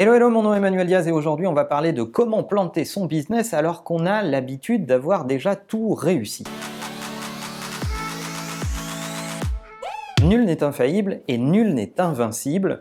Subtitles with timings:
[0.00, 2.84] Hello, hello, mon nom est Emmanuel Diaz et aujourd'hui on va parler de comment planter
[2.84, 6.44] son business alors qu'on a l'habitude d'avoir déjà tout réussi.
[10.22, 12.78] Nul n'est infaillible et nul n'est invincible.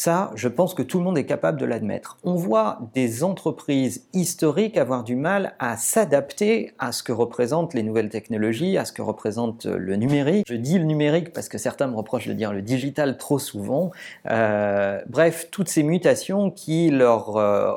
[0.00, 2.18] Ça, je pense que tout le monde est capable de l'admettre.
[2.22, 7.82] On voit des entreprises historiques avoir du mal à s'adapter à ce que représentent les
[7.82, 10.46] nouvelles technologies, à ce que représente le numérique.
[10.48, 13.90] Je dis le numérique parce que certains me reprochent de dire le digital trop souvent.
[14.30, 17.72] Euh, bref, toutes ces mutations qui leur euh,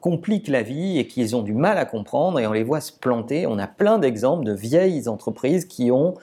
[0.00, 2.90] compliquent la vie et qu'ils ont du mal à comprendre et on les voit se
[2.90, 3.46] planter.
[3.46, 6.14] On a plein d'exemples de vieilles entreprises qui ont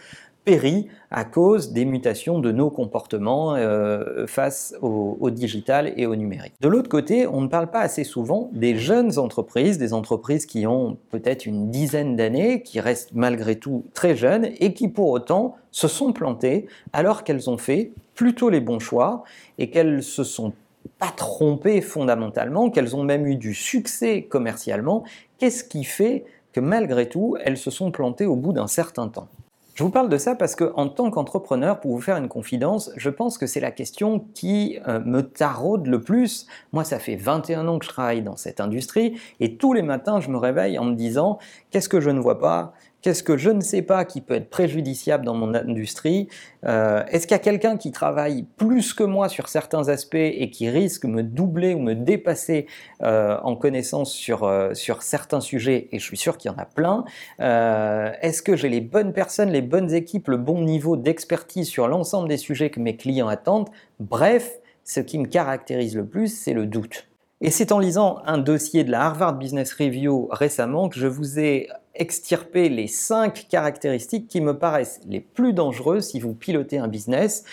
[0.45, 6.53] péri à cause des mutations de nos comportements euh, face au, digital et au numérique.
[6.59, 10.67] De l'autre côté, on ne parle pas assez souvent des jeunes entreprises, des entreprises qui
[10.67, 15.55] ont peut-être une dizaine d'années, qui restent malgré tout très jeunes et qui pour autant
[15.71, 19.23] se sont plantées alors qu'elles ont fait plutôt les bons choix
[19.57, 20.53] et qu'elles se sont
[20.99, 25.03] pas trompées fondamentalement, qu'elles ont même eu du succès commercialement.
[25.38, 29.27] Qu'est-ce qui fait que malgré tout, elles se sont plantées au bout d'un certain temps?
[29.73, 32.91] Je vous parle de ça parce que, en tant qu'entrepreneur, pour vous faire une confidence,
[32.95, 36.45] je pense que c'est la question qui euh, me taraude le plus.
[36.73, 40.19] Moi, ça fait 21 ans que je travaille dans cette industrie et tous les matins,
[40.19, 41.39] je me réveille en me disant
[41.71, 44.49] qu'est-ce que je ne vois pas, Qu'est-ce que je ne sais pas qui peut être
[44.49, 46.29] préjudiciable dans mon industrie
[46.65, 50.49] euh, Est-ce qu'il y a quelqu'un qui travaille plus que moi sur certains aspects et
[50.49, 52.65] qui risque de me doubler ou me dépasser
[53.01, 55.89] euh, en connaissance sur, euh, sur certains sujets?
[55.91, 57.03] Et je suis sûr qu'il y en a plein.
[57.39, 62.29] Est-ce que j'ai les bonnes personnes, les bonnes équipes, le bon niveau d'expertise sur l'ensemble
[62.29, 63.67] des sujets que mes clients attendent?
[63.99, 64.49] Bref,
[64.85, 67.05] ce qui me caractérise le plus, c'est le doute.
[67.45, 71.39] Et c'est en lisant un dossier de la Harvard Business Review récemment que je vous
[71.39, 76.88] ai extirpé les cinq caractéristiques qui me paraissent les plus dangereuses si vous pilotez un
[76.88, 77.44] business.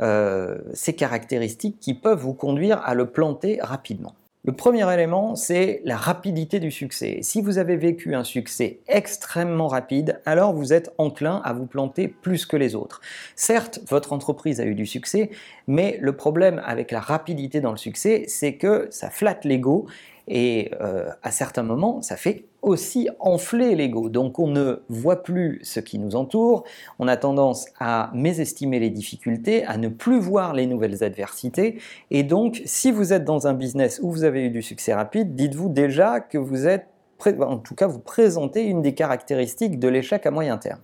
[0.00, 4.14] Euh, ces caractéristiques qui peuvent vous conduire à le planter rapidement.
[4.46, 7.20] Le premier élément, c'est la rapidité du succès.
[7.22, 12.08] Si vous avez vécu un succès extrêmement rapide, alors vous êtes enclin à vous planter
[12.08, 13.00] plus que les autres.
[13.36, 15.30] Certes, votre entreprise a eu du succès,
[15.66, 19.86] mais le problème avec la rapidité dans le succès, c'est que ça flatte l'ego
[20.28, 24.08] et euh, à certains moments, ça fait aussi enfler l'ego.
[24.08, 26.64] Donc on ne voit plus ce qui nous entoure,
[26.98, 31.78] on a tendance à mésestimer les difficultés, à ne plus voir les nouvelles adversités.
[32.10, 35.34] Et donc, si vous êtes dans un business où vous avez eu du succès rapide,
[35.34, 36.86] dites-vous déjà que vous êtes,
[37.40, 40.80] en tout cas, vous présentez une des caractéristiques de l'échec à moyen terme.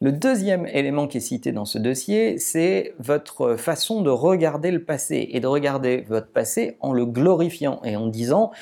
[0.00, 4.84] Le deuxième élément qui est cité dans ce dossier, c'est votre façon de regarder le
[4.84, 8.52] passé et de regarder votre passé en le glorifiant et en disant,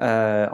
[0.00, 0.46] euh,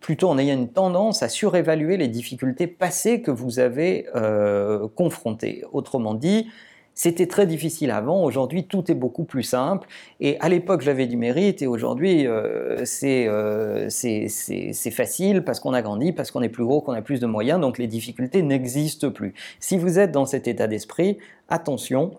[0.00, 5.62] plutôt en ayant une tendance à surévaluer les difficultés passées que vous avez euh, confrontées.
[5.72, 6.48] Autrement dit,
[6.94, 9.88] c'était très difficile avant, aujourd'hui tout est beaucoup plus simple.
[10.20, 15.82] Et à l'époque j'avais du mérite et aujourd'hui euh, euh, c'est facile parce qu'on a
[15.82, 19.10] grandi, parce qu'on est plus gros, qu'on a plus de moyens, donc les difficultés n'existent
[19.10, 19.34] plus.
[19.58, 22.12] Si vous êtes dans cet état d'esprit, attention,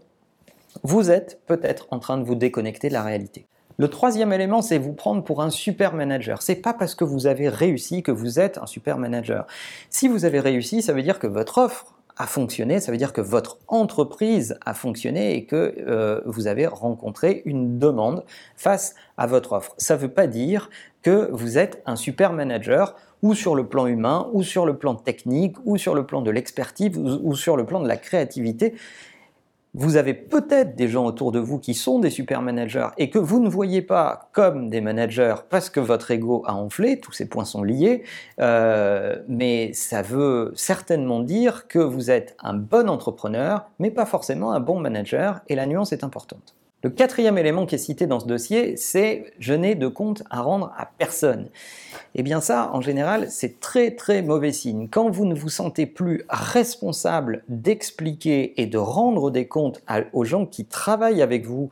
[0.81, 3.45] vous êtes peut-être en train de vous déconnecter de la réalité.
[3.77, 6.41] Le troisième élément, c'est vous prendre pour un super manager.
[6.41, 9.47] C'est pas parce que vous avez réussi que vous êtes un super manager.
[9.89, 13.13] Si vous avez réussi, ça veut dire que votre offre a fonctionné, ça veut dire
[13.13, 18.23] que votre entreprise a fonctionné et que euh, vous avez rencontré une demande
[18.55, 19.73] face à votre offre.
[19.77, 20.69] Ça ne veut pas dire
[21.01, 24.95] que vous êtes un super manager ou sur le plan humain, ou sur le plan
[24.95, 28.75] technique, ou sur le plan de l'expertise, ou sur le plan de la créativité.
[29.75, 33.17] Vous avez peut-être des gens autour de vous qui sont des super managers et que
[33.17, 37.27] vous ne voyez pas comme des managers parce que votre ego a enflé, tous ces
[37.27, 38.03] points sont liés,
[38.39, 44.51] euh, mais ça veut certainement dire que vous êtes un bon entrepreneur, mais pas forcément
[44.51, 46.53] un bon manager, et la nuance est importante.
[46.83, 50.41] Le quatrième élément qui est cité dans ce dossier, c'est je n'ai de compte à
[50.41, 51.47] rendre à personne.
[52.13, 54.89] Eh bien ça, en général, c'est très très mauvais signe.
[54.91, 60.45] Quand vous ne vous sentez plus responsable d'expliquer et de rendre des comptes aux gens
[60.45, 61.69] qui travaillent avec vous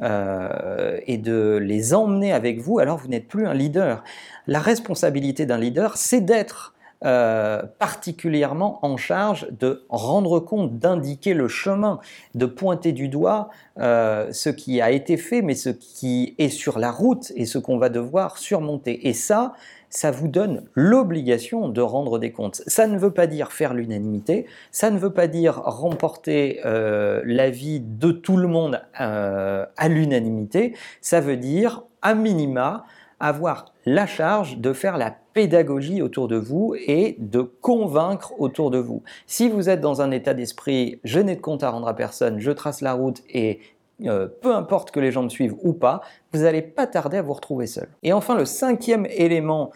[0.00, 4.02] euh, et de les emmener avec vous, alors vous n'êtes plus un leader.
[4.46, 6.73] La responsabilité d'un leader, c'est d'être
[7.04, 12.00] euh, particulièrement en charge de rendre compte, d'indiquer le chemin,
[12.34, 16.78] de pointer du doigt euh, ce qui a été fait, mais ce qui est sur
[16.78, 19.06] la route et ce qu'on va devoir surmonter.
[19.06, 19.52] Et ça,
[19.90, 22.62] ça vous donne l'obligation de rendre des comptes.
[22.66, 27.80] Ça ne veut pas dire faire l'unanimité, ça ne veut pas dire remporter euh, l'avis
[27.80, 32.86] de tout le monde à l'unanimité, ça veut dire, à minima,
[33.24, 38.78] avoir la charge de faire la pédagogie autour de vous et de convaincre autour de
[38.78, 39.02] vous.
[39.26, 42.38] Si vous êtes dans un état d'esprit, je n'ai de compte à rendre à personne,
[42.38, 43.60] je trace la route et
[44.04, 47.22] euh, peu importe que les gens me suivent ou pas, vous n'allez pas tarder à
[47.22, 47.88] vous retrouver seul.
[48.02, 49.70] Et enfin, le cinquième élément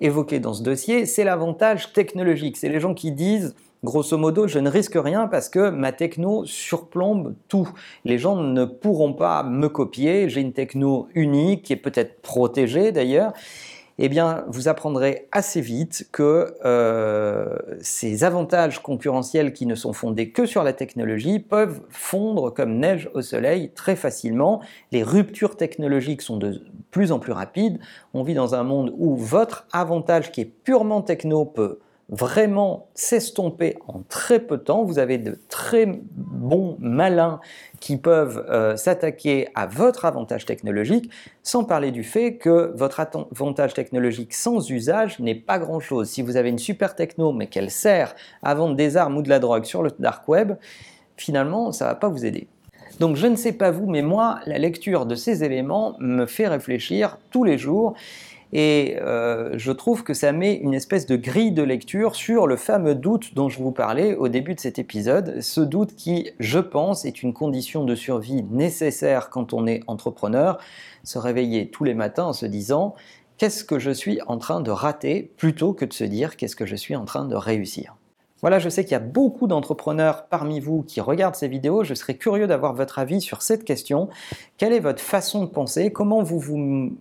[0.00, 2.56] évoqué dans ce dossier, c'est l'avantage technologique.
[2.56, 3.54] C'est les gens qui disent
[3.84, 7.68] Grosso modo, je ne risque rien parce que ma techno surplombe tout.
[8.04, 10.28] Les gens ne pourront pas me copier.
[10.28, 13.32] J'ai une techno unique qui est peut-être protégée d'ailleurs
[14.00, 20.30] eh bien, vous apprendrez assez vite que euh, ces avantages concurrentiels qui ne sont fondés
[20.30, 24.62] que sur la technologie peuvent fondre comme neige au soleil très facilement.
[24.92, 27.80] Les ruptures technologiques sont de plus en plus rapides.
[28.14, 33.76] On vit dans un monde où votre avantage qui est purement techno peut vraiment s'estomper
[33.86, 34.84] en très peu de temps.
[34.84, 37.40] Vous avez de très bons malins
[37.80, 41.10] qui peuvent euh, s'attaquer à votre avantage technologique,
[41.42, 46.08] sans parler du fait que votre avantage technologique sans usage n'est pas grand-chose.
[46.08, 49.28] Si vous avez une super techno mais qu'elle sert à vendre des armes ou de
[49.28, 50.54] la drogue sur le dark web,
[51.16, 52.48] finalement, ça ne va pas vous aider.
[53.00, 56.48] Donc je ne sais pas vous, mais moi, la lecture de ces éléments me fait
[56.48, 57.94] réfléchir tous les jours
[58.52, 62.56] et euh, je trouve que ça met une espèce de grille de lecture sur le
[62.56, 65.40] fameux doute dont je vous parlais au début de cet épisode.
[65.40, 70.58] Ce doute qui, je pense, est une condition de survie nécessaire quand on est entrepreneur.
[71.04, 72.94] Se réveiller tous les matins en se disant
[73.36, 76.66] qu'est-ce que je suis en train de rater plutôt que de se dire qu'est-ce que
[76.66, 77.96] je suis en train de réussir.
[78.40, 81.82] Voilà, je sais qu'il y a beaucoup d'entrepreneurs parmi vous qui regardent ces vidéos.
[81.82, 84.08] Je serais curieux d'avoir votre avis sur cette question.
[84.58, 85.90] Quelle est votre façon de penser?
[85.92, 86.96] Comment vous vous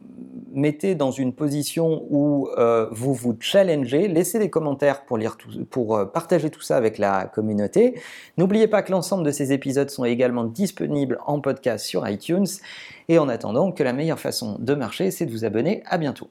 [0.58, 6.50] mettez dans une position où euh, vous vous challengez Laissez des commentaires pour, euh, partager
[6.50, 8.00] tout ça avec la communauté.
[8.38, 12.48] N'oubliez pas que l'ensemble de ces épisodes sont également disponibles en podcast sur iTunes.
[13.08, 15.84] Et en attendant, que la meilleure façon de marcher, c'est de vous abonner.
[15.86, 16.28] À bientôt.